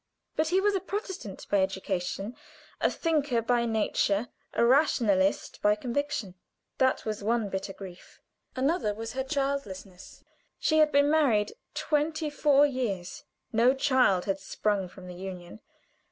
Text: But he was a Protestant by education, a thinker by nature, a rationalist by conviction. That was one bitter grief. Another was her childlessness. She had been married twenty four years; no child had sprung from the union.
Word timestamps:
But 0.35 0.47
he 0.47 0.59
was 0.59 0.73
a 0.73 0.79
Protestant 0.79 1.45
by 1.47 1.61
education, 1.61 2.35
a 2.79 2.89
thinker 2.89 3.39
by 3.39 3.67
nature, 3.67 4.29
a 4.53 4.65
rationalist 4.65 5.61
by 5.61 5.75
conviction. 5.75 6.33
That 6.79 7.05
was 7.05 7.23
one 7.23 7.49
bitter 7.49 7.71
grief. 7.71 8.19
Another 8.55 8.95
was 8.95 9.13
her 9.13 9.23
childlessness. 9.23 10.23
She 10.57 10.79
had 10.79 10.91
been 10.91 11.11
married 11.11 11.53
twenty 11.75 12.31
four 12.31 12.65
years; 12.65 13.25
no 13.53 13.75
child 13.75 14.25
had 14.25 14.39
sprung 14.39 14.87
from 14.87 15.05
the 15.05 15.13
union. 15.13 15.59